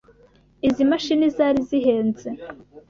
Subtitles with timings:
[0.67, 2.29] Izi mashini zari zihenze.